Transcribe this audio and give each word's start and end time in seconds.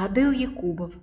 Адыл 0.00 0.30
Якубов. 0.30 0.94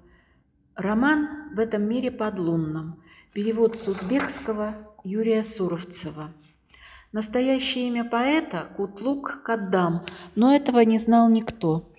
Роман 0.73 1.53
«В 1.53 1.59
этом 1.59 1.83
мире 1.83 2.11
подлунном». 2.11 3.03
Перевод 3.33 3.75
с 3.75 3.89
узбекского 3.89 4.73
Юрия 5.03 5.43
Суровцева. 5.43 6.31
Настоящее 7.11 7.89
имя 7.89 8.05
поэта– 8.09 8.69
Кутлук 8.77 9.43
Каддам, 9.43 10.05
но 10.35 10.55
этого 10.55 10.79
не 10.79 10.97
знал 10.97 11.27
никто. 11.27 11.91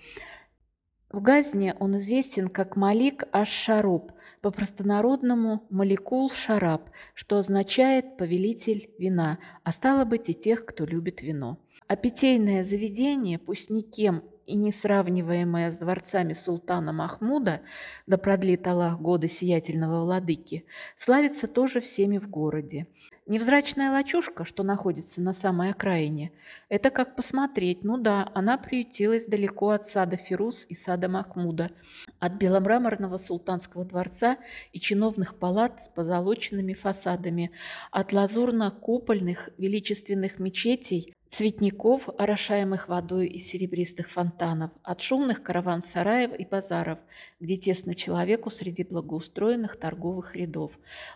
В 1.11 1.21
Газне 1.21 1.77
он 1.81 1.99
известен 1.99 2.49
как 2.49 2.77
Малик 2.77 3.25
Аш-Шаруб, 3.31 4.13
по-простонародному 4.41 5.67
Маликул 5.69 6.31
Шараб, 6.31 6.89
что 7.13 7.37
означает 7.37 8.17
«повелитель 8.17 8.89
вина», 8.99 9.39
а 9.65 9.73
стало 9.73 10.07
быть 10.07 10.31
и 10.31 10.35
тех, 10.35 10.65
кто 10.65 10.87
любит 10.87 11.21
вино. 11.21 11.59
А 11.89 11.97
питейное 11.97 12.65
заведение, 12.65 13.39
пусть 13.39 13.69
никем 13.69 14.23
и 14.47 14.55
не 14.55 14.73
сравниваемая 14.73 15.73
с 15.73 15.79
дворцами 15.79 16.33
султана 16.33 16.93
Махмуда, 16.93 17.63
да 18.07 18.17
продлит 18.17 18.67
Аллах 18.67 19.01
годы 19.01 19.29
сиятельного 19.29 20.05
владыки, 20.05 20.65
славится 20.97 21.47
тоже 21.49 21.81
всеми 21.81 22.19
в 22.19 22.31
городе. 22.31 22.87
Невзрачная 23.29 23.91
лачушка, 23.91 24.45
что 24.45 24.63
находится 24.63 25.21
на 25.21 25.33
самой 25.33 25.71
окраине, 25.71 26.31
это 26.69 26.91
как 26.91 27.17
посмотреть, 27.17 27.83
ну 27.83 27.99
да, 27.99 28.31
она 28.35 28.57
приютилась 28.57 29.27
далеко 29.27 29.71
от 29.71 29.85
сада 29.85 30.17
Фирус 30.17 30.65
и 30.69 30.77
сада 30.77 31.09
Махмуда, 31.09 31.73
от 32.21 32.35
беломраморного 32.37 33.19
султанского 33.19 33.85
дворца 33.85 34.39
и 34.73 34.79
чиновных 34.79 35.41
палат 35.41 35.83
с 35.83 35.89
позолоченными 35.89 36.75
фасадами, 36.75 37.51
от 37.91 38.13
лазурно-купольных 38.13 39.51
величественных 39.59 40.39
мечетей 40.39 41.16
цветников, 41.29 42.09
орошаемых 42.19 42.89
водой 42.89 43.27
из 43.29 43.47
серебристых 43.49 44.09
фонтанов, 44.11 44.71
от 44.83 45.01
шумных 45.01 45.43
караван-сараев 45.43 46.33
и 46.39 46.45
базаров, 46.45 46.99
где 47.41 47.57
тесно 47.57 47.95
человеку 47.95 48.51
среди 48.51 48.85
благоустроенных 48.85 49.77
торговых 49.77 50.37
рядов. 50.37 50.73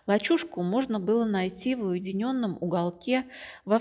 Лачушку 0.07 0.63
можно 0.63 0.99
было 0.99 1.25
найти 1.25 1.75
в 1.75 1.83
уединенном 1.83 2.57
уголке 2.59 3.25
в 3.65 3.73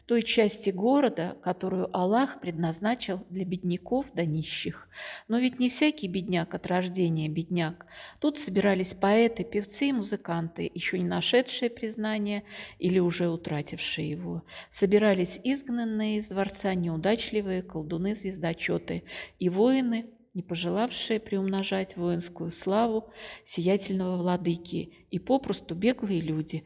Авшане, 0.00 0.06
той 0.06 0.22
части 0.22 0.70
города, 0.70 1.36
которую 1.42 1.88
Аллах 1.96 2.40
предназначил 2.40 3.24
для 3.30 3.44
бедняков 3.44 4.06
да 4.14 4.24
нищих. 4.24 4.88
Но 5.28 5.38
ведь 5.38 5.58
не 5.58 5.68
всякий 5.68 6.08
бедняк 6.08 6.54
от 6.54 6.66
рождения 6.66 7.28
бедняк. 7.28 7.86
Тут 8.20 8.38
собирались 8.38 8.94
поэты, 8.94 9.44
певцы 9.44 9.88
и 9.88 9.92
музыканты, 9.92 10.70
еще 10.74 10.98
не 10.98 11.06
нашедшие 11.06 11.70
признания 11.70 12.42
или 12.78 12.98
уже 12.98 13.28
утратившие 13.28 14.10
его. 14.10 14.42
Собирались 14.70 15.40
изгнанные 15.44 16.18
из 16.18 16.28
дворца 16.28 16.74
неудачливые 16.74 17.62
колдуны-звездочеты 17.62 19.02
и 19.38 19.48
воины, 19.48 20.06
не 20.34 20.42
пожелавшие 20.42 21.18
приумножать 21.18 21.96
воинскую 21.96 22.52
славу 22.52 23.10
сиятельного 23.44 24.16
владыки, 24.16 24.92
и 25.10 25.18
попросту 25.18 25.74
беглые 25.74 26.20
люди, 26.20 26.62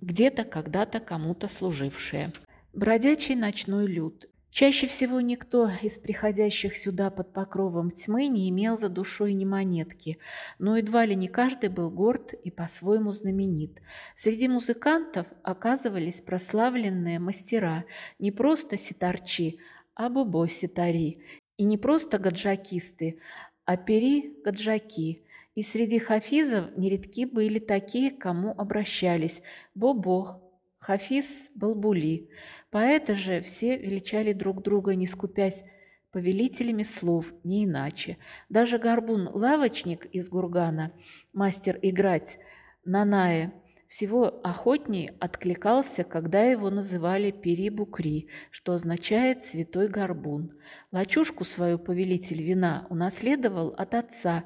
где-то 0.00 0.44
когда-то 0.44 1.00
кому-то 1.00 1.48
служившие. 1.48 2.32
Бродячий 2.72 3.34
ночной 3.34 3.86
люд. 3.86 4.26
Чаще 4.50 4.88
всего 4.88 5.20
никто 5.20 5.70
из 5.80 5.96
приходящих 5.96 6.76
сюда 6.76 7.10
под 7.10 7.32
покровом 7.32 7.92
тьмы 7.92 8.26
не 8.26 8.50
имел 8.50 8.76
за 8.76 8.88
душой 8.88 9.32
ни 9.32 9.44
монетки, 9.44 10.18
но 10.58 10.76
едва 10.76 11.06
ли 11.06 11.14
не 11.14 11.28
каждый 11.28 11.68
был 11.68 11.92
горд 11.92 12.32
и 12.32 12.50
по-своему 12.50 13.12
знаменит. 13.12 13.80
Среди 14.16 14.48
музыкантов 14.48 15.28
оказывались 15.44 16.20
прославленные 16.20 17.20
мастера, 17.20 17.84
не 18.18 18.32
просто 18.32 18.76
ситарчи, 18.76 19.58
а 19.94 20.08
бубо-ситари, 20.08 21.22
и 21.56 21.64
не 21.64 21.78
просто 21.78 22.18
гаджакисты, 22.18 23.20
а 23.64 23.76
пери-гаджаки. 23.76 25.22
И 25.54 25.62
среди 25.62 25.98
хафизов 25.98 26.76
нередки 26.76 27.24
были 27.24 27.58
такие, 27.58 28.10
к 28.10 28.18
кому 28.18 28.50
обращались– 28.50 29.42
бобо, 29.74 30.42
хафиз, 30.78 31.48
балбули– 31.54 32.30
Поэты 32.70 33.16
же 33.16 33.40
все 33.40 33.76
величали 33.76 34.32
друг 34.32 34.62
друга, 34.62 34.94
не 34.94 35.08
скупясь 35.08 35.64
повелителями 36.12 36.84
слов, 36.84 37.26
не 37.42 37.64
иначе. 37.64 38.16
Даже 38.48 38.78
горбун-лавочник 38.78 40.06
из 40.06 40.28
Гургана, 40.28 40.92
мастер 41.32 41.78
играть, 41.82 42.38
Нанае, 42.84 43.52
всего 43.88 44.40
охотней 44.44 45.10
откликался, 45.18 46.04
когда 46.04 46.44
его 46.44 46.70
называли 46.70 47.32
Перибукри, 47.32 48.28
что 48.52 48.74
означает 48.74 49.42
«святой 49.42 49.88
горбун». 49.88 50.52
Лачушку 50.92 51.44
свою 51.44 51.78
повелитель 51.78 52.40
вина 52.40 52.86
унаследовал 52.88 53.74
от 53.76 53.94
отца 53.94 54.44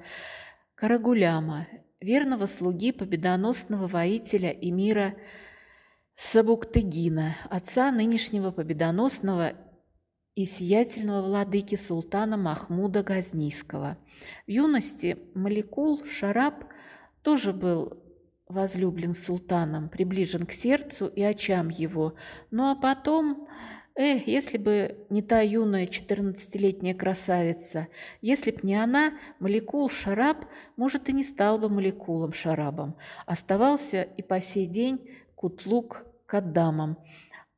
Карагуляма, 0.74 1.68
верного 2.00 2.46
слуги 2.46 2.90
победоносного 2.90 3.86
воителя 3.86 4.50
и 4.50 4.72
мира 4.72 5.14
Сабуктыгина, 6.16 7.36
отца 7.48 7.92
нынешнего 7.92 8.50
победоносного 8.50 9.52
и 10.34 10.46
сиятельного 10.46 11.22
владыки 11.26 11.76
султана 11.76 12.36
Махмуда 12.36 13.04
Газнийского. 13.04 13.98
В 14.46 14.50
юности 14.50 15.18
Маликул 15.34 16.04
Шараб 16.06 16.64
тоже 17.22 17.52
был 17.52 18.02
возлюблен 18.48 19.14
султаном, 19.14 19.88
приближен 19.88 20.44
к 20.44 20.50
сердцу 20.50 21.06
и 21.06 21.22
очам 21.22 21.68
его. 21.68 22.14
Ну 22.50 22.68
а 22.68 22.74
потом, 22.74 23.48
эх, 23.96 24.26
если 24.26 24.58
бы 24.58 25.06
не 25.10 25.22
та 25.22 25.40
юная 25.40 25.86
четырнадцатилетняя 25.86 26.94
красавица, 26.94 27.88
если 28.20 28.50
б 28.50 28.60
не 28.62 28.74
она, 28.74 29.14
Маликул 29.40 29.88
Шараб, 29.90 30.44
может, 30.76 31.08
и 31.08 31.12
не 31.12 31.24
стал 31.24 31.58
бы 31.58 31.68
Маликулом 31.68 32.32
Шарабом. 32.32 32.96
Оставался 33.26 34.02
и 34.02 34.22
по 34.22 34.40
сей 34.40 34.66
день 34.66 35.10
Кутлук 35.34 36.06
Каддамом, 36.26 36.98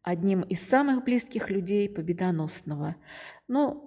одним 0.02 0.42
из 0.42 0.66
самых 0.66 1.04
близких 1.04 1.50
людей 1.50 1.88
Победоносного. 1.88 2.97
Ну 3.48 3.85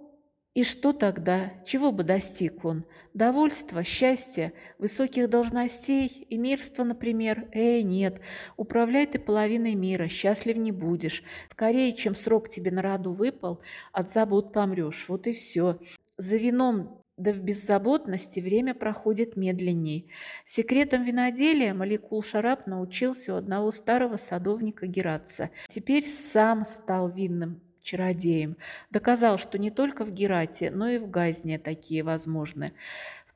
и 0.55 0.63
что 0.63 0.93
тогда? 0.93 1.53
Чего 1.63 1.91
бы 1.91 2.03
достиг 2.03 2.65
он? 2.65 2.83
Довольства, 3.13 3.83
счастья, 3.83 4.51
высоких 4.79 5.29
должностей 5.29 6.07
и 6.07 6.37
мирства, 6.37 6.83
например? 6.83 7.47
Эй, 7.51 7.83
нет, 7.83 8.19
управляй 8.57 9.05
ты 9.05 9.19
половиной 9.19 9.75
мира, 9.75 10.07
счастлив 10.07 10.57
не 10.57 10.71
будешь. 10.71 11.23
Скорее, 11.51 11.93
чем 11.93 12.15
срок 12.15 12.49
тебе 12.49 12.71
на 12.71 12.81
роду 12.81 13.13
выпал, 13.13 13.61
от 13.91 14.09
забот 14.09 14.51
помрешь. 14.51 15.05
Вот 15.07 15.27
и 15.27 15.33
все. 15.33 15.79
За 16.17 16.35
вином 16.35 17.03
да 17.15 17.31
в 17.31 17.39
беззаботности 17.39 18.39
время 18.39 18.73
проходит 18.73 19.35
медленней. 19.35 20.09
Секретом 20.47 21.03
виноделия 21.03 21.73
Маликул 21.73 22.23
Шараб 22.23 22.65
научился 22.65 23.33
у 23.33 23.37
одного 23.37 23.71
старого 23.71 24.17
садовника 24.17 24.87
Гератца. 24.87 25.51
Теперь 25.67 26.07
сам 26.07 26.65
стал 26.65 27.09
винным 27.09 27.61
чародеем. 27.81 28.57
Доказал, 28.91 29.37
что 29.37 29.57
не 29.57 29.71
только 29.71 30.05
в 30.05 30.11
Герате, 30.11 30.71
но 30.71 30.89
и 30.89 30.97
в 30.97 31.09
Газне 31.09 31.59
такие 31.59 32.03
возможны. 32.03 32.73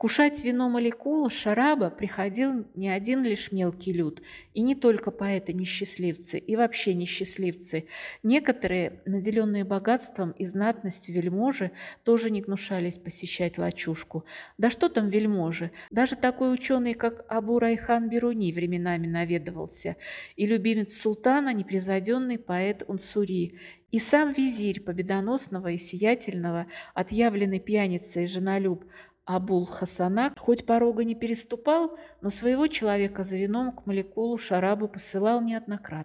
Вкушать 0.04 0.44
вино 0.44 0.68
молекул 0.68 1.30
шараба 1.30 1.90
приходил 1.90 2.66
не 2.76 2.90
один 2.90 3.24
лишь 3.24 3.54
мелкий 3.54 3.94
люд, 3.94 4.22
и 4.54 4.62
не 4.62 4.76
только 4.76 5.12
поэты-несчастливцы, 5.12 6.40
и 6.40 6.58
вообще 6.58 6.94
несчастливцы. 6.94 7.88
Некоторые, 8.22 9.02
наделенные 9.06 9.64
богатством 9.64 10.32
и 10.32 10.46
знатностью 10.46 11.16
вельможи, 11.16 11.72
тоже 12.04 12.32
не 12.32 12.42
гнушались 12.42 12.98
посещать 12.98 13.58
лачушку. 13.58 14.26
Да 14.58 14.70
что 14.70 14.90
там 14.90 15.08
вельможи? 15.08 15.72
Даже 15.90 16.18
такой 16.18 16.54
ученый, 16.54 16.96
как 16.96 17.24
Абу 17.30 17.60
Райхан 17.60 18.10
Беруни, 18.10 18.52
временами 18.52 19.08
наведывался, 19.08 19.96
и 20.36 20.46
любимец 20.46 20.98
султана, 20.98 21.54
непревзойденный 21.54 22.40
поэт 22.40 22.84
Унсури, 22.88 23.58
и 23.94 24.00
сам 24.00 24.32
визирь 24.34 24.82
победоносного 24.82 25.68
и 25.68 25.78
сиятельного, 25.78 26.66
отъявленный 26.96 27.60
пьяница 27.60 28.22
и 28.22 28.26
женолюб, 28.26 28.86
Абул 29.24 29.68
Хасанак 29.68 30.40
хоть 30.40 30.66
порога 30.66 31.04
не 31.04 31.14
переступал, 31.14 31.96
но 32.20 32.32
своего 32.32 32.66
человека 32.66 33.24
за 33.24 33.38
вином 33.38 33.72
к 33.72 33.86
Маликулу 33.86 34.40
Шарабу 34.40 34.88
посылал 34.88 35.42
неоднократно. 35.42 36.02